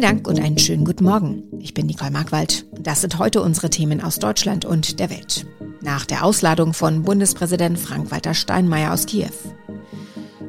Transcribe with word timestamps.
Vielen 0.00 0.16
Dank 0.16 0.28
und 0.28 0.40
einen 0.40 0.56
schönen 0.56 0.86
guten 0.86 1.04
Morgen. 1.04 1.42
Ich 1.58 1.74
bin 1.74 1.84
Nicole 1.84 2.10
Markwald 2.10 2.64
das 2.72 3.02
sind 3.02 3.18
heute 3.18 3.42
unsere 3.42 3.68
Themen 3.68 4.00
aus 4.00 4.18
Deutschland 4.18 4.64
und 4.64 4.98
der 4.98 5.10
Welt. 5.10 5.44
Nach 5.82 6.06
der 6.06 6.24
Ausladung 6.24 6.72
von 6.72 7.02
Bundespräsident 7.02 7.78
Frank-Walter 7.78 8.32
Steinmeier 8.32 8.94
aus 8.94 9.04
Kiew. 9.04 9.28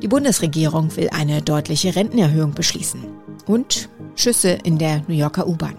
Die 0.01 0.07
Bundesregierung 0.07 0.95
will 0.95 1.09
eine 1.09 1.41
deutliche 1.41 1.93
Rentenerhöhung 1.97 2.53
beschließen. 2.53 3.03
Und 3.45 3.89
Schüsse 4.15 4.51
in 4.51 4.77
der 4.77 5.03
New 5.09 5.15
Yorker 5.15 5.45
U-Bahn. 5.45 5.75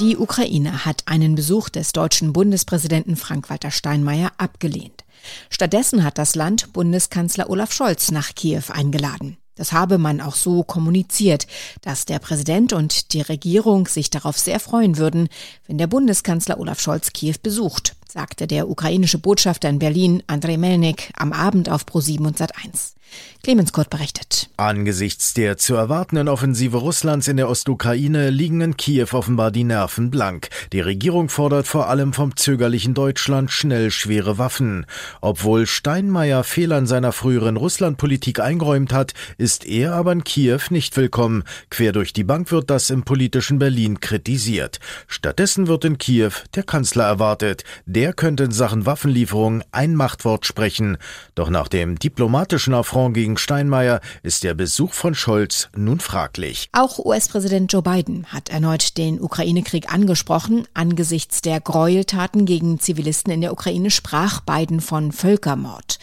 Die 0.00 0.16
Ukraine 0.16 0.84
hat 0.84 1.04
einen 1.06 1.36
Besuch 1.36 1.68
des 1.68 1.92
deutschen 1.92 2.32
Bundespräsidenten 2.32 3.14
Frank-Walter 3.14 3.70
Steinmeier 3.70 4.32
abgelehnt. 4.36 5.04
Stattdessen 5.48 6.02
hat 6.02 6.18
das 6.18 6.34
Land 6.34 6.72
Bundeskanzler 6.72 7.48
Olaf 7.48 7.72
Scholz 7.72 8.10
nach 8.10 8.34
Kiew 8.34 8.64
eingeladen. 8.72 9.36
Das 9.60 9.72
habe 9.72 9.98
man 9.98 10.22
auch 10.22 10.36
so 10.36 10.62
kommuniziert, 10.62 11.46
dass 11.82 12.06
der 12.06 12.18
Präsident 12.18 12.72
und 12.72 13.12
die 13.12 13.20
Regierung 13.20 13.86
sich 13.88 14.08
darauf 14.08 14.38
sehr 14.38 14.58
freuen 14.58 14.96
würden, 14.96 15.28
wenn 15.66 15.76
der 15.76 15.86
Bundeskanzler 15.86 16.58
Olaf 16.58 16.80
Scholz 16.80 17.12
Kiew 17.12 17.34
besucht, 17.42 17.94
sagte 18.10 18.46
der 18.46 18.68
ukrainische 18.68 19.18
Botschafter 19.18 19.68
in 19.68 19.78
Berlin, 19.78 20.22
Andrei 20.26 20.56
Melnik, 20.56 21.12
am 21.16 21.32
Abend 21.32 21.68
auf 21.68 21.84
Pro7 21.84 22.26
und 22.26 22.38
Sat1. 22.38 22.94
Clemens 23.42 23.72
Kurt 23.72 23.88
berichtet. 23.88 24.50
Angesichts 24.58 25.32
der 25.32 25.56
zu 25.56 25.74
erwartenden 25.74 26.28
Offensive 26.28 26.76
Russlands 26.76 27.26
in 27.26 27.38
der 27.38 27.48
Ostukraine 27.48 28.28
liegen 28.28 28.60
in 28.60 28.76
Kiew 28.76 29.08
offenbar 29.12 29.50
die 29.50 29.64
Nerven 29.64 30.10
blank. 30.10 30.50
Die 30.74 30.80
Regierung 30.80 31.30
fordert 31.30 31.66
vor 31.66 31.88
allem 31.88 32.12
vom 32.12 32.36
zögerlichen 32.36 32.92
Deutschland 32.92 33.50
schnell 33.50 33.90
schwere 33.90 34.36
Waffen. 34.36 34.84
Obwohl 35.22 35.66
Steinmeier 35.66 36.44
Fehlern 36.44 36.86
seiner 36.86 37.12
früheren 37.12 37.56
Russlandpolitik 37.56 38.40
eingeräumt 38.40 38.92
hat, 38.92 39.14
ist 39.38 39.64
er 39.64 39.94
aber 39.94 40.12
in 40.12 40.24
Kiew 40.24 40.60
nicht 40.68 40.96
willkommen. 40.98 41.44
Quer 41.70 41.92
durch 41.92 42.12
die 42.12 42.24
Bank 42.24 42.52
wird 42.52 42.68
das 42.68 42.90
im 42.90 43.04
politischen 43.04 43.58
Berlin 43.58 44.00
kritisiert. 44.00 44.80
Stattdessen 45.08 45.66
wird 45.66 45.86
in 45.86 45.96
Kiew 45.96 46.32
der 46.54 46.62
Kanzler 46.62 47.04
erwartet. 47.04 47.64
Der 47.86 47.99
könnte 48.14 48.44
in 48.44 48.52
Sachen 48.52 48.86
Waffenlieferung 48.86 49.62
ein 49.70 49.94
Machtwort 49.94 50.46
sprechen. 50.46 50.96
Doch 51.34 51.50
nach 51.50 51.68
dem 51.68 51.98
diplomatischen 51.98 52.72
Affront 52.72 53.14
gegen 53.14 53.36
Steinmeier 53.36 54.00
ist 54.22 54.42
der 54.42 54.54
Besuch 54.54 54.94
von 54.94 55.14
Scholz 55.14 55.68
nun 55.76 56.00
fraglich. 56.00 56.68
Auch 56.72 56.98
US-Präsident 56.98 57.72
Joe 57.72 57.82
Biden 57.82 58.26
hat 58.26 58.48
erneut 58.48 58.96
den 58.96 59.20
Ukraine-Krieg 59.20 59.92
angesprochen. 59.92 60.66
Angesichts 60.72 61.42
der 61.42 61.60
Gräueltaten 61.60 62.46
gegen 62.46 62.80
Zivilisten 62.80 63.32
in 63.32 63.42
der 63.42 63.52
Ukraine 63.52 63.90
sprach 63.90 64.40
Biden 64.40 64.80
von 64.80 65.12
Völkermord. 65.12 65.98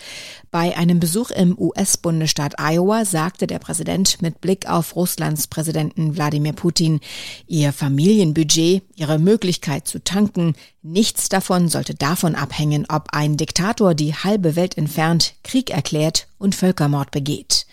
Bei 0.49 0.77
einem 0.77 0.99
Besuch 0.99 1.29
im 1.31 1.57
US-Bundesstaat 1.59 2.55
Iowa 2.57 3.03
sagte 3.03 3.47
der 3.47 3.59
Präsident 3.59 4.21
mit 4.21 4.39
Blick 4.39 4.69
auf 4.69 4.95
Russlands 4.95 5.47
Präsidenten 5.47 6.15
Wladimir 6.15 6.53
Putin, 6.53 7.01
ihr 7.47 7.73
Familienbudget, 7.73 8.83
ihre 8.95 9.19
Möglichkeit 9.19 9.87
zu 9.87 10.01
tanken, 10.01 10.55
nichts 10.91 11.29
davon 11.29 11.69
sollte 11.69 11.95
davon 11.95 12.35
abhängen, 12.35 12.85
ob 12.89 13.09
ein 13.11 13.37
Diktator 13.37 13.93
die 13.93 14.13
halbe 14.13 14.55
Welt 14.55 14.77
entfernt, 14.77 15.33
Krieg 15.43 15.69
erklärt 15.69 16.27
und 16.37 16.55
Völkermord 16.55 17.11
begeht. 17.11 17.65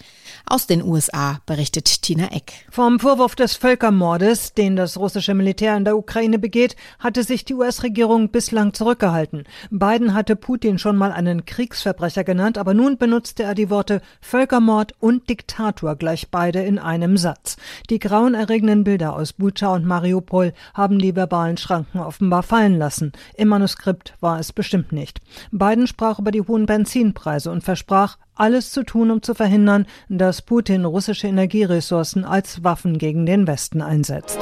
Aus 0.46 0.66
den 0.66 0.82
USA 0.84 1.40
berichtet 1.46 2.02
Tina 2.02 2.30
Eck. 2.30 2.66
Vom 2.70 3.00
Vorwurf 3.00 3.34
des 3.34 3.56
Völkermordes, 3.56 4.52
den 4.52 4.76
das 4.76 4.98
russische 4.98 5.32
Militär 5.32 5.74
in 5.74 5.86
der 5.86 5.96
Ukraine 5.96 6.38
begeht, 6.38 6.76
hatte 6.98 7.22
sich 7.22 7.46
die 7.46 7.54
US-Regierung 7.54 8.28
bislang 8.28 8.74
zurückgehalten. 8.74 9.44
Biden 9.70 10.12
hatte 10.12 10.36
Putin 10.36 10.78
schon 10.78 10.96
mal 10.96 11.12
einen 11.12 11.46
Kriegsverbrecher 11.46 12.24
genannt, 12.24 12.58
aber 12.58 12.74
nun 12.74 12.98
benutzte 12.98 13.44
er 13.44 13.54
die 13.54 13.70
Worte 13.70 14.02
Völkermord 14.20 14.92
und 15.00 15.30
Diktator 15.30 15.96
gleich 15.96 16.30
beide 16.30 16.62
in 16.62 16.78
einem 16.78 17.16
Satz. 17.16 17.56
Die 17.88 17.98
grauenerregenden 17.98 18.84
Bilder 18.84 19.16
aus 19.16 19.32
Bucha 19.32 19.68
und 19.68 19.86
Mariupol 19.86 20.52
haben 20.74 20.98
die 20.98 21.16
verbalen 21.16 21.56
Schranken 21.56 22.00
offenbar 22.00 22.42
fallen 22.42 22.76
lassen. 22.78 23.12
Im 23.34 23.48
Manuskript 23.48 24.14
war 24.20 24.38
es 24.38 24.52
bestimmt 24.52 24.92
nicht. 24.92 25.20
Biden 25.52 25.86
sprach 25.86 26.18
über 26.18 26.32
die 26.32 26.42
hohen 26.42 26.66
Benzinpreise 26.66 27.50
und 27.50 27.64
versprach, 27.64 28.18
alles 28.34 28.70
zu 28.70 28.82
tun, 28.82 29.10
um 29.10 29.22
zu 29.22 29.34
verhindern, 29.34 29.86
dass 30.08 30.42
Putin 30.42 30.84
russische 30.84 31.26
Energieressourcen 31.26 32.24
als 32.24 32.64
Waffen 32.64 32.98
gegen 32.98 33.26
den 33.26 33.46
Westen 33.46 33.82
einsetzt. 33.82 34.38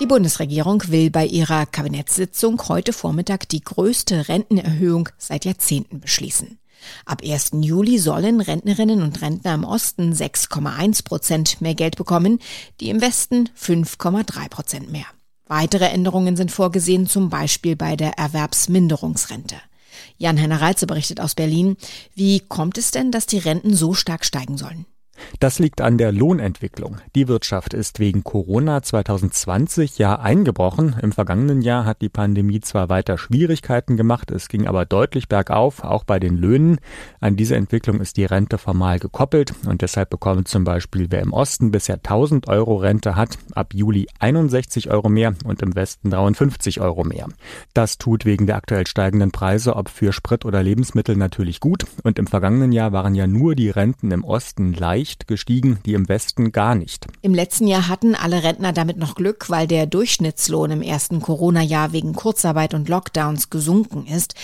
Die 0.00 0.06
Bundesregierung 0.06 0.82
will 0.88 1.10
bei 1.10 1.24
ihrer 1.24 1.66
Kabinettssitzung 1.66 2.60
heute 2.68 2.92
Vormittag 2.92 3.48
die 3.48 3.60
größte 3.60 4.28
Rentenerhöhung 4.28 5.08
seit 5.18 5.44
Jahrzehnten 5.44 6.00
beschließen. 6.00 6.58
Ab 7.06 7.22
1. 7.24 7.52
Juli 7.60 7.98
sollen 7.98 8.40
Rentnerinnen 8.40 9.02
und 9.02 9.22
Rentner 9.22 9.54
im 9.54 9.64
Osten 9.64 10.12
6,1 10.12 11.04
Prozent 11.04 11.60
mehr 11.60 11.74
Geld 11.74 11.96
bekommen, 11.96 12.40
die 12.80 12.90
im 12.90 13.00
Westen 13.00 13.48
5,3 13.58 14.48
Prozent 14.48 14.92
mehr. 14.92 15.06
Weitere 15.46 15.86
Änderungen 15.86 16.36
sind 16.36 16.50
vorgesehen, 16.50 17.06
zum 17.06 17.28
Beispiel 17.28 17.76
bei 17.76 17.96
der 17.96 18.18
Erwerbsminderungsrente. 18.18 19.56
Jan-Henner 20.18 20.60
Reitze 20.60 20.86
berichtet 20.86 21.20
aus 21.20 21.34
Berlin. 21.34 21.76
Wie 22.14 22.40
kommt 22.40 22.78
es 22.78 22.90
denn, 22.90 23.10
dass 23.10 23.26
die 23.26 23.38
Renten 23.38 23.74
so 23.74 23.94
stark 23.94 24.24
steigen 24.24 24.56
sollen? 24.56 24.86
Das 25.40 25.58
liegt 25.58 25.80
an 25.80 25.98
der 25.98 26.12
Lohnentwicklung. 26.12 26.98
Die 27.14 27.28
Wirtschaft 27.28 27.74
ist 27.74 27.98
wegen 27.98 28.24
Corona 28.24 28.82
2020 28.82 29.98
ja 29.98 30.18
eingebrochen. 30.18 30.96
Im 31.00 31.12
vergangenen 31.12 31.62
Jahr 31.62 31.84
hat 31.84 32.00
die 32.02 32.08
Pandemie 32.08 32.60
zwar 32.60 32.88
weiter 32.88 33.18
Schwierigkeiten 33.18 33.96
gemacht, 33.96 34.30
es 34.30 34.48
ging 34.48 34.66
aber 34.66 34.84
deutlich 34.84 35.28
bergauf, 35.28 35.84
auch 35.84 36.04
bei 36.04 36.18
den 36.18 36.36
Löhnen. 36.36 36.78
An 37.20 37.36
diese 37.36 37.56
Entwicklung 37.56 38.00
ist 38.00 38.16
die 38.16 38.24
Rente 38.24 38.58
formal 38.58 38.98
gekoppelt 38.98 39.54
und 39.66 39.82
deshalb 39.82 40.10
bekommt 40.10 40.48
zum 40.48 40.64
Beispiel 40.64 41.06
wer 41.10 41.20
im 41.20 41.32
Osten 41.32 41.70
bisher 41.70 41.96
1000 41.96 42.48
Euro 42.48 42.76
Rente 42.76 43.16
hat, 43.16 43.38
ab 43.54 43.74
Juli 43.74 44.06
61 44.18 44.90
Euro 44.90 45.08
mehr 45.08 45.34
und 45.44 45.62
im 45.62 45.74
Westen 45.74 46.10
53 46.10 46.80
Euro 46.80 47.04
mehr. 47.04 47.28
Das 47.72 47.98
tut 47.98 48.24
wegen 48.24 48.46
der 48.46 48.56
aktuell 48.56 48.86
steigenden 48.86 49.30
Preise, 49.30 49.76
ob 49.76 49.88
für 49.88 50.12
Sprit 50.12 50.44
oder 50.44 50.62
Lebensmittel 50.62 51.16
natürlich 51.16 51.60
gut 51.60 51.84
und 52.02 52.18
im 52.18 52.26
vergangenen 52.26 52.72
Jahr 52.72 52.92
waren 52.92 53.14
ja 53.14 53.26
nur 53.26 53.54
die 53.54 53.70
Renten 53.70 54.10
im 54.10 54.24
Osten 54.24 54.72
leicht 54.72 55.03
leicht 55.04 55.28
gestiegen, 55.28 55.80
die 55.84 55.92
im 55.92 56.08
Westen 56.08 56.50
gar 56.50 56.74
nicht. 56.74 57.06
Im 57.20 57.34
letzten 57.34 57.66
Jahr 57.66 57.88
hatten 57.88 58.14
alle 58.14 58.42
Rentner 58.42 58.72
damit 58.72 58.96
noch 58.96 59.16
Glück, 59.16 59.50
weil 59.50 59.66
der 59.66 59.84
Durchschnittslohn 59.84 60.70
im 60.70 60.80
ersten 60.80 61.20
Corona-Jahr 61.20 61.92
wegen 61.92 62.14
Kurzarbeit 62.14 62.72
und 62.72 62.88
Lockdowns 62.88 63.50
gesunken 63.50 64.06
ist. 64.06 64.34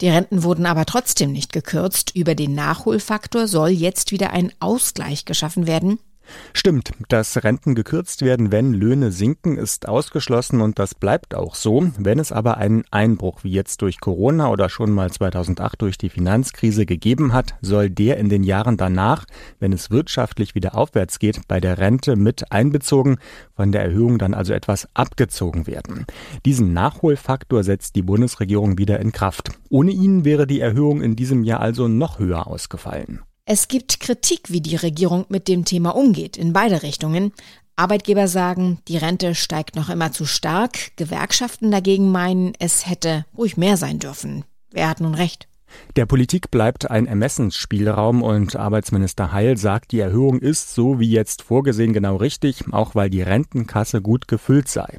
Die 0.00 0.08
Renten 0.08 0.42
wurden 0.42 0.64
aber 0.64 0.86
trotzdem 0.86 1.32
nicht 1.32 1.52
gekürzt. 1.52 2.16
Über 2.16 2.34
den 2.34 2.54
Nachholfaktor 2.54 3.46
soll 3.46 3.68
jetzt 3.68 4.10
wieder 4.10 4.30
ein 4.30 4.52
Ausgleich 4.58 5.26
geschaffen 5.26 5.66
werden. 5.66 5.98
Stimmt, 6.52 6.92
dass 7.08 7.42
Renten 7.44 7.74
gekürzt 7.74 8.22
werden, 8.22 8.52
wenn 8.52 8.72
Löhne 8.72 9.12
sinken, 9.12 9.56
ist 9.56 9.88
ausgeschlossen 9.88 10.60
und 10.60 10.78
das 10.78 10.94
bleibt 10.94 11.34
auch 11.34 11.54
so. 11.54 11.90
Wenn 11.98 12.18
es 12.18 12.32
aber 12.32 12.56
einen 12.56 12.84
Einbruch 12.90 13.44
wie 13.44 13.50
jetzt 13.50 13.82
durch 13.82 14.00
Corona 14.00 14.48
oder 14.50 14.68
schon 14.68 14.90
mal 14.90 15.10
2008 15.10 15.82
durch 15.82 15.98
die 15.98 16.08
Finanzkrise 16.08 16.86
gegeben 16.86 17.32
hat, 17.32 17.54
soll 17.60 17.90
der 17.90 18.16
in 18.18 18.28
den 18.28 18.42
Jahren 18.42 18.76
danach, 18.76 19.24
wenn 19.58 19.72
es 19.72 19.90
wirtschaftlich 19.90 20.54
wieder 20.54 20.76
aufwärts 20.76 21.18
geht, 21.18 21.46
bei 21.48 21.60
der 21.60 21.78
Rente 21.78 22.16
mit 22.16 22.52
einbezogen, 22.52 23.18
von 23.54 23.72
der 23.72 23.82
Erhöhung 23.82 24.18
dann 24.18 24.34
also 24.34 24.52
etwas 24.52 24.88
abgezogen 24.94 25.66
werden. 25.66 26.06
Diesen 26.44 26.72
Nachholfaktor 26.72 27.64
setzt 27.64 27.96
die 27.96 28.02
Bundesregierung 28.02 28.78
wieder 28.78 29.00
in 29.00 29.12
Kraft. 29.12 29.50
Ohne 29.68 29.92
ihn 29.92 30.24
wäre 30.24 30.46
die 30.46 30.60
Erhöhung 30.60 31.02
in 31.02 31.16
diesem 31.16 31.44
Jahr 31.44 31.60
also 31.60 31.88
noch 31.88 32.18
höher 32.18 32.46
ausgefallen. 32.46 33.20
Es 33.48 33.68
gibt 33.68 34.00
Kritik, 34.00 34.50
wie 34.50 34.60
die 34.60 34.74
Regierung 34.74 35.24
mit 35.28 35.46
dem 35.46 35.64
Thema 35.64 35.90
umgeht, 35.94 36.36
in 36.36 36.52
beide 36.52 36.82
Richtungen. 36.82 37.32
Arbeitgeber 37.76 38.26
sagen, 38.26 38.80
die 38.88 38.96
Rente 38.96 39.36
steigt 39.36 39.76
noch 39.76 39.88
immer 39.88 40.10
zu 40.10 40.26
stark. 40.26 40.96
Gewerkschaften 40.96 41.70
dagegen 41.70 42.10
meinen, 42.10 42.54
es 42.58 42.88
hätte 42.88 43.24
ruhig 43.38 43.56
mehr 43.56 43.76
sein 43.76 44.00
dürfen. 44.00 44.44
Wer 44.72 44.88
hat 44.88 45.00
nun 45.00 45.14
recht? 45.14 45.46
Der 45.94 46.06
Politik 46.06 46.50
bleibt 46.50 46.90
ein 46.90 47.06
Ermessensspielraum 47.06 48.24
und 48.24 48.56
Arbeitsminister 48.56 49.30
Heil 49.30 49.56
sagt, 49.56 49.92
die 49.92 50.00
Erhöhung 50.00 50.40
ist 50.40 50.74
so 50.74 50.98
wie 50.98 51.10
jetzt 51.10 51.42
vorgesehen 51.42 51.92
genau 51.92 52.16
richtig, 52.16 52.64
auch 52.72 52.96
weil 52.96 53.10
die 53.10 53.22
Rentenkasse 53.22 54.02
gut 54.02 54.26
gefüllt 54.26 54.68
sei. 54.68 54.98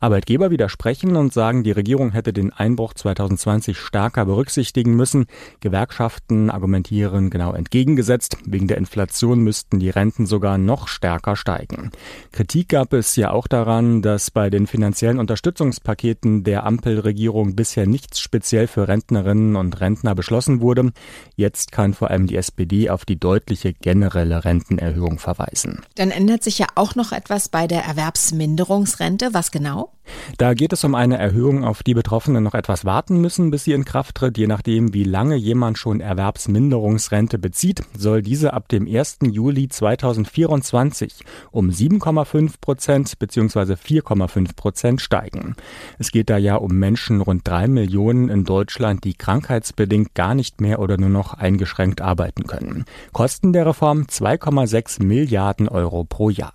Arbeitgeber 0.00 0.50
widersprechen 0.50 1.16
und 1.16 1.32
sagen, 1.32 1.64
die 1.64 1.72
Regierung 1.72 2.12
hätte 2.12 2.32
den 2.32 2.52
Einbruch 2.52 2.94
2020 2.94 3.78
stärker 3.78 4.24
berücksichtigen 4.24 4.94
müssen. 4.94 5.26
Gewerkschaften 5.60 6.50
argumentieren 6.50 7.30
genau 7.30 7.52
entgegengesetzt. 7.52 8.36
Wegen 8.44 8.68
der 8.68 8.76
Inflation 8.76 9.40
müssten 9.40 9.80
die 9.80 9.90
Renten 9.90 10.26
sogar 10.26 10.58
noch 10.58 10.86
stärker 10.86 11.34
steigen. 11.34 11.90
Kritik 12.32 12.68
gab 12.68 12.92
es 12.92 13.16
ja 13.16 13.32
auch 13.32 13.48
daran, 13.48 14.02
dass 14.02 14.30
bei 14.30 14.50
den 14.50 14.66
finanziellen 14.66 15.18
Unterstützungspaketen 15.18 16.44
der 16.44 16.64
Ampelregierung 16.64 17.56
bisher 17.56 17.86
nichts 17.86 18.20
speziell 18.20 18.66
für 18.66 18.86
Rentnerinnen 18.86 19.56
und 19.56 19.80
Rentner 19.80 20.14
beschlossen 20.14 20.60
wurde. 20.60 20.92
Jetzt 21.34 21.72
kann 21.72 21.94
vor 21.94 22.10
allem 22.10 22.26
die 22.26 22.36
SPD 22.36 22.90
auf 22.90 23.04
die 23.04 23.18
deutliche 23.18 23.72
generelle 23.72 24.44
Rentenerhöhung 24.44 25.18
verweisen. 25.18 25.82
Dann 25.96 26.10
ändert 26.10 26.42
sich 26.42 26.58
ja 26.58 26.66
auch 26.74 26.94
noch 26.94 27.12
etwas 27.12 27.48
bei 27.48 27.66
der 27.66 27.84
Erwerbsminderungsrente. 27.84 29.30
Was 29.32 29.50
genau? 29.50 29.87
Da 30.36 30.54
geht 30.54 30.72
es 30.72 30.84
um 30.84 30.94
eine 30.94 31.18
Erhöhung, 31.18 31.64
auf 31.64 31.82
die 31.82 31.94
Betroffene 31.94 32.40
noch 32.40 32.54
etwas 32.54 32.84
warten 32.84 33.20
müssen, 33.20 33.50
bis 33.50 33.64
sie 33.64 33.72
in 33.72 33.84
Kraft 33.84 34.16
tritt. 34.16 34.38
Je 34.38 34.46
nachdem, 34.46 34.94
wie 34.94 35.04
lange 35.04 35.36
jemand 35.36 35.78
schon 35.78 36.00
Erwerbsminderungsrente 36.00 37.38
bezieht, 37.38 37.82
soll 37.96 38.22
diese 38.22 38.52
ab 38.52 38.68
dem 38.68 38.86
1. 38.86 39.18
Juli 39.30 39.68
2024 39.68 41.24
um 41.50 41.70
7,5 41.70 42.54
Prozent 42.60 43.18
bzw. 43.18 43.74
4,5 43.74 44.56
Prozent 44.56 45.00
steigen. 45.00 45.56
Es 45.98 46.10
geht 46.10 46.30
da 46.30 46.36
ja 46.36 46.56
um 46.56 46.72
Menschen, 46.72 47.20
rund 47.20 47.46
drei 47.46 47.68
Millionen 47.68 48.28
in 48.28 48.44
Deutschland, 48.44 49.04
die 49.04 49.14
krankheitsbedingt 49.14 50.14
gar 50.14 50.34
nicht 50.34 50.60
mehr 50.60 50.78
oder 50.78 50.98
nur 50.98 51.10
noch 51.10 51.34
eingeschränkt 51.34 52.00
arbeiten 52.00 52.46
können. 52.46 52.84
Kosten 53.12 53.52
der 53.52 53.66
Reform 53.66 54.02
2,6 54.02 55.02
Milliarden 55.02 55.68
Euro 55.68 56.04
pro 56.04 56.30
Jahr. 56.30 56.52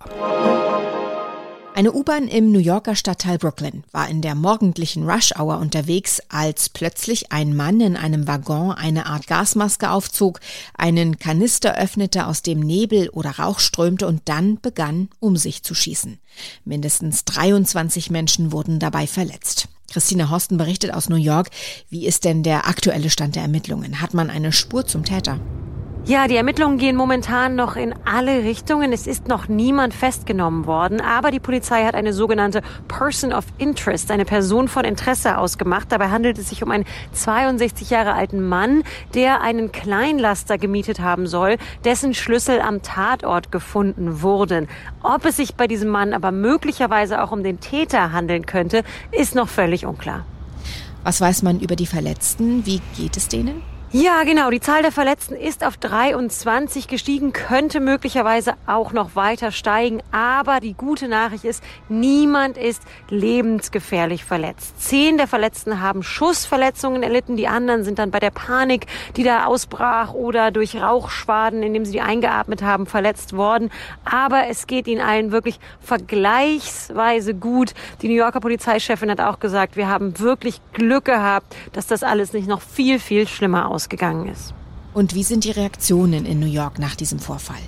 Eine 1.76 1.92
U-Bahn 1.92 2.28
im 2.28 2.52
New 2.52 2.60
Yorker 2.60 2.94
Stadtteil 2.94 3.36
Brooklyn 3.36 3.82
war 3.90 4.08
in 4.08 4.22
der 4.22 4.36
morgendlichen 4.36 5.10
Rush-Hour 5.10 5.58
unterwegs, 5.58 6.22
als 6.28 6.68
plötzlich 6.68 7.32
ein 7.32 7.56
Mann 7.56 7.80
in 7.80 7.96
einem 7.96 8.28
Waggon 8.28 8.70
eine 8.70 9.06
Art 9.06 9.26
Gasmaske 9.26 9.90
aufzog, 9.90 10.38
einen 10.78 11.18
Kanister 11.18 11.76
öffnete, 11.76 12.28
aus 12.28 12.42
dem 12.42 12.60
Nebel 12.60 13.08
oder 13.08 13.40
Rauch 13.40 13.58
strömte 13.58 14.06
und 14.06 14.22
dann 14.26 14.60
begann, 14.60 15.08
um 15.18 15.36
sich 15.36 15.64
zu 15.64 15.74
schießen. 15.74 16.20
Mindestens 16.64 17.24
23 17.24 18.08
Menschen 18.08 18.52
wurden 18.52 18.78
dabei 18.78 19.08
verletzt. 19.08 19.66
Christine 19.90 20.30
Horsten 20.30 20.58
berichtet 20.58 20.94
aus 20.94 21.08
New 21.08 21.16
York. 21.16 21.50
Wie 21.90 22.06
ist 22.06 22.22
denn 22.22 22.44
der 22.44 22.68
aktuelle 22.68 23.10
Stand 23.10 23.34
der 23.34 23.42
Ermittlungen? 23.42 24.00
Hat 24.00 24.14
man 24.14 24.30
eine 24.30 24.52
Spur 24.52 24.86
zum 24.86 25.04
Täter? 25.04 25.40
Ja, 26.06 26.28
die 26.28 26.36
Ermittlungen 26.36 26.76
gehen 26.76 26.96
momentan 26.96 27.54
noch 27.54 27.76
in 27.76 27.94
alle 28.04 28.42
Richtungen. 28.44 28.92
Es 28.92 29.06
ist 29.06 29.26
noch 29.26 29.48
niemand 29.48 29.94
festgenommen 29.94 30.66
worden, 30.66 31.00
aber 31.00 31.30
die 31.30 31.40
Polizei 31.40 31.82
hat 31.86 31.94
eine 31.94 32.12
sogenannte 32.12 32.60
Person 32.88 33.32
of 33.32 33.46
Interest, 33.56 34.10
eine 34.10 34.26
Person 34.26 34.68
von 34.68 34.84
Interesse 34.84 35.38
ausgemacht. 35.38 35.90
Dabei 35.90 36.10
handelt 36.10 36.36
es 36.36 36.50
sich 36.50 36.62
um 36.62 36.70
einen 36.70 36.84
62 37.12 37.88
Jahre 37.88 38.12
alten 38.12 38.46
Mann, 38.46 38.82
der 39.14 39.40
einen 39.40 39.72
Kleinlaster 39.72 40.58
gemietet 40.58 41.00
haben 41.00 41.26
soll, 41.26 41.56
dessen 41.86 42.12
Schlüssel 42.12 42.60
am 42.60 42.82
Tatort 42.82 43.50
gefunden 43.50 44.20
wurden. 44.20 44.68
Ob 45.02 45.24
es 45.24 45.36
sich 45.36 45.54
bei 45.54 45.66
diesem 45.66 45.88
Mann 45.88 46.12
aber 46.12 46.32
möglicherweise 46.32 47.22
auch 47.22 47.32
um 47.32 47.42
den 47.42 47.60
Täter 47.60 48.12
handeln 48.12 48.44
könnte, 48.44 48.82
ist 49.10 49.34
noch 49.34 49.48
völlig 49.48 49.86
unklar. 49.86 50.26
Was 51.02 51.22
weiß 51.22 51.42
man 51.44 51.60
über 51.60 51.76
die 51.76 51.86
Verletzten? 51.86 52.66
Wie 52.66 52.82
geht 52.94 53.16
es 53.16 53.28
denen? 53.28 53.73
Ja, 53.96 54.24
genau. 54.24 54.50
Die 54.50 54.58
Zahl 54.58 54.82
der 54.82 54.90
Verletzten 54.90 55.36
ist 55.36 55.64
auf 55.64 55.76
23 55.76 56.88
gestiegen, 56.88 57.32
könnte 57.32 57.78
möglicherweise 57.78 58.54
auch 58.66 58.92
noch 58.92 59.14
weiter 59.14 59.52
steigen. 59.52 60.02
Aber 60.10 60.58
die 60.58 60.74
gute 60.74 61.06
Nachricht 61.06 61.44
ist, 61.44 61.62
niemand 61.88 62.58
ist 62.58 62.82
lebensgefährlich 63.08 64.24
verletzt. 64.24 64.82
Zehn 64.82 65.16
der 65.16 65.28
Verletzten 65.28 65.80
haben 65.80 66.02
Schussverletzungen 66.02 67.04
erlitten. 67.04 67.36
Die 67.36 67.46
anderen 67.46 67.84
sind 67.84 68.00
dann 68.00 68.10
bei 68.10 68.18
der 68.18 68.32
Panik, 68.32 68.86
die 69.14 69.22
da 69.22 69.44
ausbrach 69.44 70.12
oder 70.12 70.50
durch 70.50 70.74
Rauchschwaden, 70.74 71.62
indem 71.62 71.84
sie 71.84 71.92
die 71.92 72.00
eingeatmet 72.00 72.62
haben, 72.62 72.86
verletzt 72.86 73.36
worden. 73.36 73.70
Aber 74.04 74.48
es 74.48 74.66
geht 74.66 74.88
ihnen 74.88 75.02
allen 75.02 75.30
wirklich 75.30 75.60
vergleichsweise 75.78 77.32
gut. 77.32 77.74
Die 78.02 78.08
New 78.08 78.16
Yorker 78.16 78.40
Polizeichefin 78.40 79.12
hat 79.12 79.20
auch 79.20 79.38
gesagt, 79.38 79.76
wir 79.76 79.86
haben 79.86 80.18
wirklich 80.18 80.60
Glück 80.72 81.04
gehabt, 81.04 81.54
dass 81.72 81.86
das 81.86 82.02
alles 82.02 82.32
nicht 82.32 82.48
noch 82.48 82.60
viel, 82.60 82.98
viel 82.98 83.28
schlimmer 83.28 83.70
aussieht 83.70 83.83
ausgegangen 83.84 84.28
ist. 84.28 84.54
Und 84.94 85.14
wie 85.14 85.24
sind 85.24 85.44
die 85.44 85.50
Reaktionen 85.50 86.24
in 86.24 86.40
New 86.40 86.46
York 86.46 86.78
nach 86.78 86.94
diesem 86.94 87.18
Vorfall? 87.18 87.60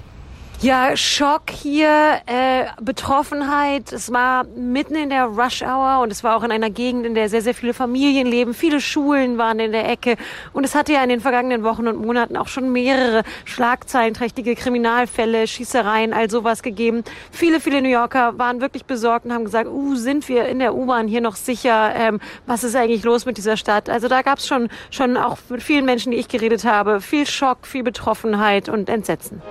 Ja, 0.62 0.96
Schock 0.96 1.50
hier, 1.50 2.22
äh, 2.24 2.64
Betroffenheit. 2.80 3.92
Es 3.92 4.10
war 4.10 4.44
mitten 4.44 4.94
in 4.94 5.10
der 5.10 5.26
Rush 5.26 5.60
Hour 5.60 6.00
und 6.02 6.10
es 6.10 6.24
war 6.24 6.34
auch 6.34 6.42
in 6.42 6.50
einer 6.50 6.70
Gegend, 6.70 7.04
in 7.04 7.14
der 7.14 7.28
sehr, 7.28 7.42
sehr 7.42 7.52
viele 7.52 7.74
Familien 7.74 8.26
leben. 8.26 8.54
Viele 8.54 8.80
Schulen 8.80 9.36
waren 9.36 9.60
in 9.60 9.72
der 9.72 9.86
Ecke. 9.86 10.16
Und 10.54 10.64
es 10.64 10.74
hatte 10.74 10.94
ja 10.94 11.02
in 11.02 11.10
den 11.10 11.20
vergangenen 11.20 11.62
Wochen 11.62 11.86
und 11.86 12.00
Monaten 12.00 12.38
auch 12.38 12.48
schon 12.48 12.72
mehrere 12.72 13.22
schlagzeilenträchtige 13.44 14.54
Kriminalfälle, 14.54 15.46
Schießereien, 15.46 16.14
all 16.14 16.30
sowas 16.30 16.62
gegeben. 16.62 17.04
Viele, 17.30 17.60
viele 17.60 17.82
New 17.82 17.90
Yorker 17.90 18.38
waren 18.38 18.62
wirklich 18.62 18.86
besorgt 18.86 19.26
und 19.26 19.34
haben 19.34 19.44
gesagt, 19.44 19.68
uh, 19.68 19.94
sind 19.94 20.26
wir 20.26 20.46
in 20.46 20.58
der 20.58 20.74
U-Bahn 20.74 21.06
hier 21.06 21.20
noch 21.20 21.36
sicher? 21.36 21.92
Ähm, 21.94 22.18
was 22.46 22.64
ist 22.64 22.74
eigentlich 22.74 23.04
los 23.04 23.26
mit 23.26 23.36
dieser 23.36 23.58
Stadt? 23.58 23.90
Also 23.90 24.08
da 24.08 24.22
gab 24.22 24.38
es 24.38 24.46
schon, 24.46 24.70
schon 24.90 25.18
auch 25.18 25.36
mit 25.50 25.62
vielen 25.62 25.84
Menschen, 25.84 26.12
die 26.12 26.18
ich 26.18 26.28
geredet 26.28 26.64
habe, 26.64 27.02
viel 27.02 27.26
Schock, 27.26 27.66
viel 27.66 27.82
Betroffenheit 27.82 28.70
und 28.70 28.88
Entsetzen. 28.88 29.42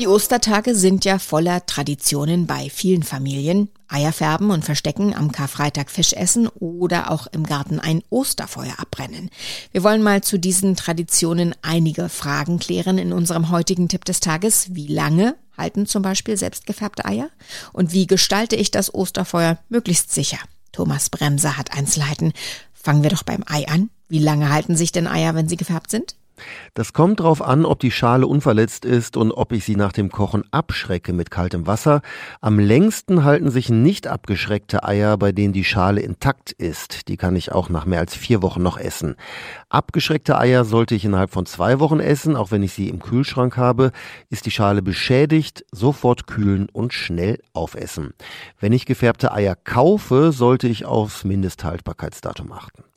Die 0.00 0.08
Ostertage 0.08 0.74
sind 0.74 1.04
ja 1.04 1.18
voller 1.18 1.66
Traditionen 1.66 2.46
bei 2.46 2.70
vielen 2.70 3.02
Familien. 3.02 3.68
Eier 3.86 4.14
färben 4.14 4.50
und 4.50 4.64
verstecken, 4.64 5.14
am 5.14 5.30
Karfreitag 5.30 5.90
Fisch 5.90 6.14
essen 6.14 6.48
oder 6.48 7.10
auch 7.10 7.26
im 7.26 7.44
Garten 7.44 7.78
ein 7.78 8.02
Osterfeuer 8.08 8.72
abbrennen. 8.78 9.28
Wir 9.72 9.84
wollen 9.84 10.02
mal 10.02 10.22
zu 10.22 10.38
diesen 10.38 10.74
Traditionen 10.74 11.54
einige 11.60 12.08
Fragen 12.08 12.58
klären 12.58 12.96
in 12.96 13.12
unserem 13.12 13.50
heutigen 13.50 13.90
Tipp 13.90 14.06
des 14.06 14.20
Tages. 14.20 14.74
Wie 14.74 14.86
lange 14.86 15.36
halten 15.58 15.84
zum 15.84 16.00
Beispiel 16.00 16.38
selbstgefärbte 16.38 17.04
Eier? 17.04 17.28
Und 17.74 17.92
wie 17.92 18.06
gestalte 18.06 18.56
ich 18.56 18.70
das 18.70 18.94
Osterfeuer 18.94 19.58
möglichst 19.68 20.14
sicher? 20.14 20.38
Thomas 20.72 21.10
Bremser 21.10 21.58
hat 21.58 21.76
Einzelheiten. 21.76 22.32
Fangen 22.72 23.02
wir 23.02 23.10
doch 23.10 23.22
beim 23.22 23.44
Ei 23.46 23.68
an. 23.68 23.90
Wie 24.08 24.18
lange 24.18 24.48
halten 24.48 24.76
sich 24.76 24.92
denn 24.92 25.06
Eier, 25.06 25.34
wenn 25.34 25.50
sie 25.50 25.58
gefärbt 25.58 25.90
sind? 25.90 26.14
Das 26.74 26.92
kommt 26.92 27.20
darauf 27.20 27.42
an, 27.42 27.64
ob 27.64 27.80
die 27.80 27.90
Schale 27.90 28.26
unverletzt 28.26 28.84
ist 28.84 29.16
und 29.16 29.32
ob 29.32 29.52
ich 29.52 29.64
sie 29.64 29.76
nach 29.76 29.92
dem 29.92 30.10
Kochen 30.10 30.44
abschrecke 30.50 31.12
mit 31.12 31.30
kaltem 31.30 31.66
Wasser. 31.66 32.02
Am 32.40 32.58
längsten 32.58 33.24
halten 33.24 33.50
sich 33.50 33.68
nicht 33.70 34.06
abgeschreckte 34.06 34.84
Eier, 34.84 35.16
bei 35.16 35.32
denen 35.32 35.52
die 35.52 35.64
Schale 35.64 36.00
intakt 36.00 36.52
ist. 36.52 37.08
Die 37.08 37.16
kann 37.16 37.36
ich 37.36 37.52
auch 37.52 37.68
nach 37.68 37.86
mehr 37.86 38.00
als 38.00 38.14
vier 38.14 38.42
Wochen 38.42 38.62
noch 38.62 38.78
essen. 38.78 39.16
Abgeschreckte 39.68 40.38
Eier 40.38 40.64
sollte 40.64 40.94
ich 40.94 41.04
innerhalb 41.04 41.30
von 41.30 41.46
zwei 41.46 41.80
Wochen 41.80 42.00
essen, 42.00 42.36
auch 42.36 42.50
wenn 42.50 42.62
ich 42.62 42.72
sie 42.72 42.88
im 42.88 43.00
Kühlschrank 43.00 43.56
habe. 43.56 43.92
Ist 44.28 44.46
die 44.46 44.50
Schale 44.50 44.82
beschädigt, 44.82 45.64
sofort 45.72 46.26
kühlen 46.26 46.68
und 46.72 46.92
schnell 46.92 47.38
aufessen. 47.52 48.14
Wenn 48.58 48.72
ich 48.72 48.86
gefärbte 48.86 49.32
Eier 49.32 49.56
kaufe, 49.56 50.32
sollte 50.32 50.68
ich 50.68 50.84
aufs 50.84 51.24
Mindesthaltbarkeitsdatum 51.24 52.52
achten. 52.52 52.89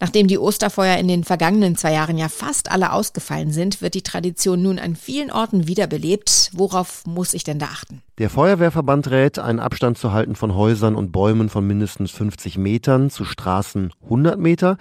Nachdem 0.00 0.28
die 0.28 0.38
Osterfeuer 0.38 0.96
in 0.96 1.08
den 1.08 1.24
vergangenen 1.24 1.76
zwei 1.76 1.92
Jahren 1.92 2.18
ja 2.18 2.28
fast 2.28 2.70
alle 2.70 2.92
ausgefallen 2.92 3.52
sind, 3.52 3.80
wird 3.82 3.94
die 3.94 4.02
Tradition 4.02 4.62
nun 4.62 4.78
an 4.78 4.96
vielen 4.96 5.30
Orten 5.30 5.66
wiederbelebt. 5.66 6.50
Worauf 6.52 7.04
muss 7.06 7.34
ich 7.34 7.44
denn 7.44 7.58
da 7.58 7.66
achten? 7.66 8.02
Der 8.18 8.30
Feuerwehrverband 8.30 9.10
rät, 9.10 9.38
einen 9.38 9.60
Abstand 9.60 9.98
zu 9.98 10.10
halten 10.10 10.36
von 10.36 10.54
Häusern 10.54 10.94
und 10.94 11.12
Bäumen 11.12 11.50
von 11.50 11.66
mindestens 11.66 12.12
50 12.12 12.56
Metern, 12.56 13.10
zu 13.10 13.26
Straßen 13.26 13.92
100 14.04 14.38
Meter. 14.38 14.78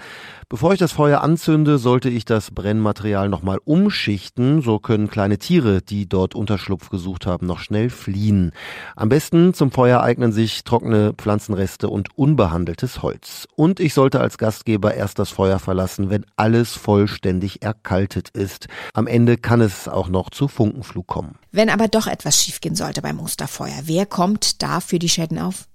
Bevor 0.47 0.71
ich 0.71 0.79
das 0.79 0.93
Feuer 0.93 1.19
anzünde, 1.19 1.77
sollte 1.77 2.07
ich 2.07 2.23
das 2.23 2.51
Brennmaterial 2.51 3.27
nochmal 3.27 3.57
umschichten. 3.65 4.61
So 4.61 4.79
können 4.79 5.09
kleine 5.09 5.37
Tiere, 5.37 5.81
die 5.81 6.07
dort 6.07 6.33
Unterschlupf 6.33 6.89
gesucht 6.89 7.25
haben, 7.25 7.45
noch 7.45 7.59
schnell 7.59 7.89
fliehen. 7.89 8.53
Am 8.95 9.09
besten 9.09 9.53
zum 9.53 9.69
Feuer 9.69 10.01
eignen 10.01 10.31
sich 10.31 10.63
trockene 10.63 11.11
Pflanzenreste 11.11 11.89
und 11.89 12.17
unbehandeltes 12.17 13.01
Holz. 13.01 13.49
Und 13.57 13.81
ich 13.81 13.93
sollte 13.93 14.21
als 14.21 14.37
Gastgeber 14.37 14.93
erst 14.93 15.19
das 15.19 15.31
Feuer 15.31 15.59
verlassen, 15.59 16.09
wenn 16.09 16.25
alles 16.37 16.71
vollständig 16.71 17.63
erkaltet 17.63 18.29
ist. 18.29 18.69
Am 18.93 19.07
Ende 19.07 19.35
kann 19.35 19.59
es 19.59 19.89
auch 19.89 20.07
noch 20.07 20.29
zu 20.29 20.47
Funkenflug 20.47 21.05
kommen. 21.05 21.35
Wenn 21.55 21.69
aber 21.69 21.87
doch 21.87 22.07
etwas 22.07 22.43
schiefgehen 22.43 22.75
sollte 22.75 23.01
beim 23.01 23.17
Osterfeuer, 23.21 23.83
wer 23.83 24.05
kommt 24.05 24.61
da 24.61 24.81
für 24.81 24.99
die 24.99 25.07
Schäden 25.07 25.39
auf? 25.39 25.69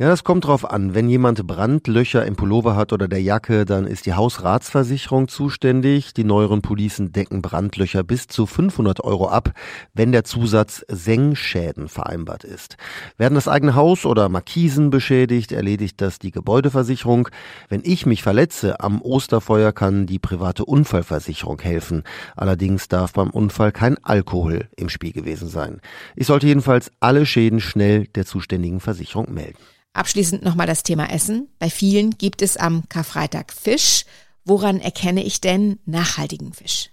Ja, 0.00 0.08
das 0.08 0.24
kommt 0.24 0.46
drauf 0.46 0.70
an. 0.70 0.94
Wenn 0.94 1.10
jemand 1.10 1.46
Brandlöcher 1.46 2.24
im 2.24 2.34
Pullover 2.34 2.74
hat 2.74 2.94
oder 2.94 3.06
der 3.06 3.20
Jacke, 3.20 3.66
dann 3.66 3.86
ist 3.86 4.06
die 4.06 4.14
Hausratsversicherung 4.14 5.28
zuständig. 5.28 6.14
Die 6.14 6.24
neueren 6.24 6.62
Policen 6.62 7.12
decken 7.12 7.42
Brandlöcher 7.42 8.02
bis 8.02 8.26
zu 8.26 8.46
500 8.46 9.04
Euro 9.04 9.28
ab, 9.28 9.52
wenn 9.92 10.10
der 10.10 10.24
Zusatz 10.24 10.86
Sengschäden 10.88 11.88
vereinbart 11.88 12.44
ist. 12.44 12.78
Werden 13.18 13.34
das 13.34 13.46
eigene 13.46 13.74
Haus 13.74 14.06
oder 14.06 14.30
Markisen 14.30 14.88
beschädigt, 14.88 15.52
erledigt 15.52 16.00
das 16.00 16.18
die 16.18 16.30
Gebäudeversicherung. 16.30 17.28
Wenn 17.68 17.82
ich 17.84 18.06
mich 18.06 18.22
verletze 18.22 18.80
am 18.80 19.02
Osterfeuer, 19.02 19.72
kann 19.72 20.06
die 20.06 20.18
private 20.18 20.64
Unfallversicherung 20.64 21.60
helfen. 21.60 22.04
Allerdings 22.36 22.88
darf 22.88 23.12
beim 23.12 23.28
Unfall 23.28 23.70
kein 23.70 24.02
Alkohol 24.02 24.68
im 24.76 24.88
Spiel 24.88 25.12
gewesen 25.12 25.48
sein. 25.48 25.82
Ich 26.16 26.26
sollte 26.26 26.46
jedenfalls 26.46 26.90
alle 27.00 27.26
Schäden 27.26 27.60
schnell 27.60 28.06
der 28.06 28.24
zuständigen 28.24 28.80
Versicherung 28.80 29.34
melden. 29.34 29.59
Abschließend 29.92 30.42
nochmal 30.42 30.66
das 30.66 30.82
Thema 30.82 31.10
Essen. 31.10 31.48
Bei 31.58 31.68
vielen 31.68 32.10
gibt 32.10 32.42
es 32.42 32.56
am 32.56 32.88
Karfreitag 32.88 33.52
Fisch. 33.52 34.04
Woran 34.44 34.80
erkenne 34.80 35.24
ich 35.24 35.40
denn 35.40 35.78
nachhaltigen 35.84 36.52
Fisch? 36.52 36.90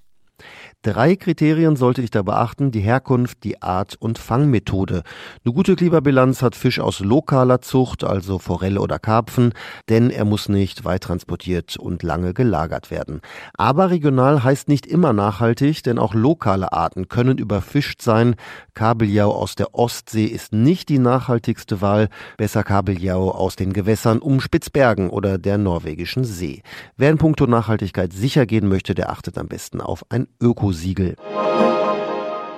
Drei 0.84 1.15
Kriterien 1.15 1.75
sollte 1.75 2.03
ich 2.03 2.12
da 2.12 2.22
beachten, 2.22 2.72
die 2.72 2.81
Herkunft, 2.81 3.43
die 3.43 3.62
Art 3.63 3.96
und 4.00 4.19
Fangmethode. 4.19 5.01
Eine 5.43 5.53
gute 5.53 5.75
Klimabilanz 5.75 6.43
hat 6.43 6.55
Fisch 6.55 6.79
aus 6.79 7.00
lokaler 7.00 7.62
Zucht, 7.62 8.03
also 8.03 8.38
Forelle 8.38 8.79
oder 8.79 9.00
Karpfen, 9.00 9.53
denn 9.89 10.12
er 10.12 10.24
muss 10.24 10.50
nicht 10.50 10.86
weit 10.86 11.03
transportiert 11.03 11.77
und 11.77 12.03
lange 12.03 12.36
gelagert 12.36 12.91
werden. 12.91 13.22
Aber 13.55 13.89
regional 13.89 14.43
heißt 14.43 14.69
nicht 14.69 14.86
immer 14.86 15.13
nachhaltig, 15.13 15.81
denn 15.81 15.98
auch 15.98 16.13
lokale 16.13 16.72
Arten 16.72 17.07
können 17.10 17.39
überfischt 17.39 18.03
sein. 18.03 18.36
Kabeljau 18.75 19.31
aus 19.31 19.55
der 19.55 19.74
Ostsee 19.74 20.25
ist 20.25 20.53
nicht 20.53 20.89
die 20.89 21.00
nachhaltigste 21.00 21.81
Wahl, 21.81 22.07
besser 22.38 22.63
Kabeljau 22.63 23.31
aus 23.31 23.55
den 23.55 23.74
Gewässern 23.74 24.19
um 24.19 24.39
Spitzbergen 24.39 25.10
oder 25.10 25.39
der 25.39 25.57
norwegischen 25.57 26.24
See. 26.24 26.62
Wer 26.96 27.10
in 27.10 27.17
puncto 27.17 27.48
Nachhaltigkeit 27.48 28.13
sicher 28.13 28.46
gehen 28.46 28.69
möchte, 28.69 28.93
der 28.93 29.10
achtet 29.10 29.39
am 29.39 29.48
besten 29.48 29.81
auf 29.81 30.05
ein 30.10 30.27
Ökosiegel. 30.67 31.15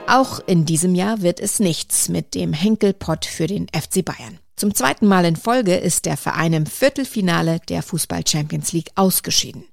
Auch 0.08 0.40
in 0.48 0.66
diesem 0.66 0.96
Jahr 0.96 1.22
wird 1.22 1.40
es 1.40 1.60
nichts 1.60 2.10
mit 2.10 2.34
dem 2.34 2.54
Henkelpott 2.54 3.26
für 3.26 3.46
den 3.46 3.68
FC 3.68 4.04
Bayern. 4.04 4.40
Zum 4.56 4.74
zweiten 4.74 5.06
Mal 5.06 5.26
in 5.26 5.36
Folge 5.36 5.76
ist 5.76 6.06
der 6.06 6.18
Verein 6.18 6.54
im 6.54 6.66
Viertelfinale 6.66 7.60
der 7.70 7.84
Fußball 7.84 8.24
Champions 8.28 8.74
League 8.74 8.90
ausgeschieden. 8.96 9.64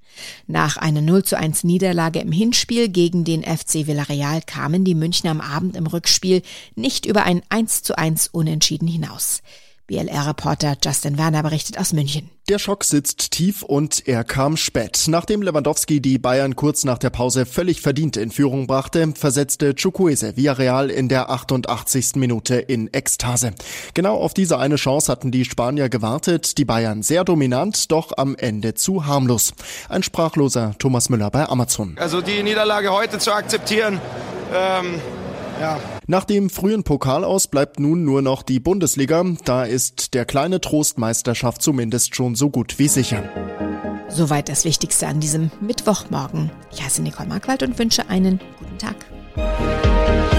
Nach 0.46 0.76
einer 0.76 1.00
0 1.00 1.24
zu 1.24 1.38
1 1.38 1.64
Niederlage 1.64 2.20
im 2.20 2.30
Hinspiel 2.30 2.90
gegen 2.90 3.24
den 3.24 3.42
FC 3.42 3.86
Villarreal 3.86 4.42
kamen 4.42 4.84
die 4.84 4.94
Münchner 4.94 5.30
am 5.30 5.40
Abend 5.40 5.74
im 5.74 5.86
Rückspiel 5.86 6.42
nicht 6.74 7.06
über 7.06 7.24
ein 7.24 7.40
1 7.48 7.82
zu 7.84 7.96
1 7.96 8.28
Unentschieden 8.28 8.86
hinaus. 8.88 9.40
BLR-Reporter 9.86 10.76
Justin 10.84 11.16
Werner 11.16 11.42
berichtet 11.42 11.78
aus 11.78 11.92
München. 11.92 12.30
Der 12.48 12.58
Schock 12.58 12.84
sitzt 12.84 13.32
tief 13.32 13.62
und 13.62 14.06
er 14.06 14.24
kam 14.24 14.56
spät. 14.56 15.04
Nachdem 15.08 15.42
Lewandowski 15.42 16.00
die 16.00 16.18
Bayern 16.18 16.54
kurz 16.54 16.84
nach 16.84 16.98
der 16.98 17.10
Pause 17.10 17.46
völlig 17.46 17.80
verdient 17.80 18.16
in 18.16 18.30
Führung 18.30 18.66
brachte, 18.66 19.12
versetzte 19.16 19.74
Chukwueze 19.74 20.36
Villarreal 20.36 20.90
in 20.90 21.08
der 21.08 21.30
88. 21.30 22.16
Minute 22.16 22.56
in 22.56 22.92
Ekstase. 22.92 23.52
Genau 23.94 24.16
auf 24.16 24.34
diese 24.34 24.58
eine 24.58 24.76
Chance 24.76 25.10
hatten 25.10 25.30
die 25.30 25.44
Spanier 25.44 25.88
gewartet, 25.88 26.58
die 26.58 26.64
Bayern 26.64 27.02
sehr 27.02 27.24
dominant, 27.24 27.90
doch 27.90 28.12
am 28.16 28.36
Ende 28.36 28.74
zu 28.74 29.06
harmlos. 29.06 29.54
Ein 29.88 30.02
sprachloser 30.02 30.74
Thomas 30.78 31.08
Müller 31.08 31.30
bei 31.30 31.48
Amazon. 31.48 31.96
Also 31.98 32.20
die 32.20 32.42
Niederlage 32.42 32.92
heute 32.92 33.18
zu 33.18 33.32
akzeptieren, 33.32 34.00
ähm, 34.54 35.00
ja. 35.60 35.80
Nach 36.06 36.24
dem 36.24 36.50
frühen 36.50 36.82
Pokalaus 36.82 37.46
bleibt 37.48 37.80
nun 37.80 38.04
nur 38.04 38.22
noch 38.22 38.42
die 38.42 38.60
Bundesliga. 38.60 39.24
Da 39.44 39.64
ist 39.64 40.14
der 40.14 40.24
kleine 40.24 40.60
Trostmeisterschaft 40.60 41.62
zumindest 41.62 42.14
schon 42.14 42.34
so 42.34 42.50
gut 42.50 42.78
wie 42.78 42.88
sicher. 42.88 43.22
Soweit 44.08 44.48
das 44.48 44.64
Wichtigste 44.64 45.06
an 45.06 45.20
diesem 45.20 45.50
Mittwochmorgen. 45.60 46.50
Ich 46.72 46.82
heiße 46.82 47.02
Nicole 47.02 47.28
Markwald 47.28 47.62
und 47.62 47.78
wünsche 47.78 48.08
einen 48.08 48.40
guten 48.58 48.78
Tag. 48.78 50.35